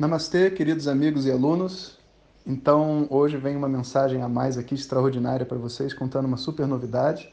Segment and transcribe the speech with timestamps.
[0.00, 1.98] Namastê, queridos amigos e alunos.
[2.46, 7.30] Então, hoje vem uma mensagem a mais aqui extraordinária para vocês, contando uma super novidade.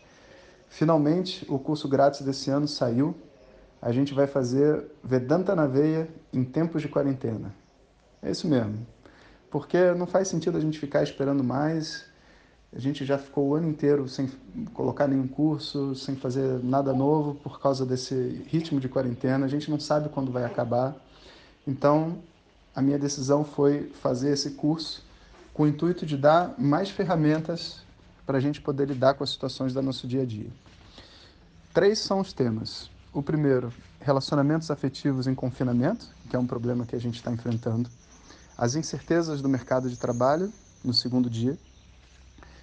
[0.67, 3.16] Finalmente, o curso grátis desse ano saiu.
[3.82, 7.56] A gente vai fazer Vedanta na veia em tempos de quarentena.
[8.21, 8.86] É isso mesmo.
[9.49, 12.04] Porque não faz sentido a gente ficar esperando mais.
[12.75, 14.29] A gente já ficou o ano inteiro sem
[14.73, 19.45] colocar nenhum curso, sem fazer nada novo por causa desse ritmo de quarentena.
[19.45, 20.97] A gente não sabe quando vai acabar.
[21.65, 22.18] Então,
[22.78, 25.04] a minha decisão foi fazer esse curso
[25.52, 27.81] com o intuito de dar mais ferramentas
[28.23, 30.52] para a gente poder lidar com as situações do nosso dia a dia.
[31.73, 32.91] Três são os temas.
[33.12, 37.90] O primeiro, relacionamentos afetivos em confinamento, que é um problema que a gente está enfrentando.
[38.55, 41.57] As incertezas do mercado de trabalho, no segundo dia,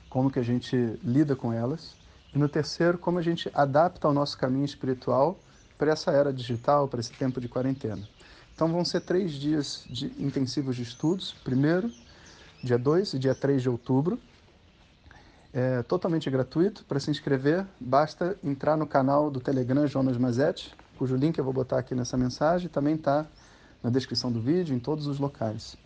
[0.09, 1.97] como que a gente lida com elas.
[2.33, 5.37] E no terceiro, como a gente adapta o nosso caminho espiritual
[5.77, 8.09] para essa era digital, para esse tempo de quarentena.
[8.55, 11.35] Então vão ser três dias de intensivos de estudos.
[11.43, 11.91] Primeiro,
[12.63, 14.19] dia 2 e dia 3 de outubro.
[15.53, 16.85] É totalmente gratuito.
[16.85, 21.53] Para se inscrever, basta entrar no canal do Telegram Jonas Mazetti, cujo link eu vou
[21.53, 22.69] botar aqui nessa mensagem.
[22.69, 23.27] Também está
[23.83, 25.77] na descrição do vídeo, em todos os locais.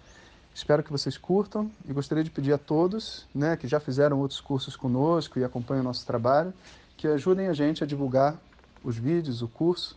[0.54, 4.40] Espero que vocês curtam e gostaria de pedir a todos né, que já fizeram outros
[4.40, 6.52] cursos conosco e acompanham o nosso trabalho,
[6.96, 8.36] que ajudem a gente a divulgar
[8.82, 9.96] os vídeos, o curso,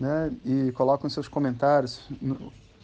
[0.00, 2.08] né, e coloquem seus comentários,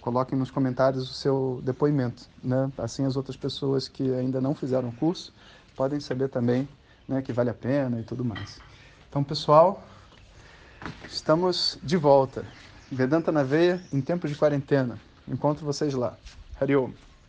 [0.03, 4.91] coloquem nos comentários o seu depoimento, né, assim as outras pessoas que ainda não fizeram
[4.91, 5.33] o curso
[5.75, 6.69] podem saber também
[7.09, 8.59] né, que vale a pena e tudo mais.
[9.09, 9.83] Então, pessoal,
[11.09, 12.45] estamos de volta.
[12.93, 14.99] Vedanta na veia em tempos de quarentena.
[15.27, 16.17] Encontro vocês lá.
[16.61, 16.91] Hariom.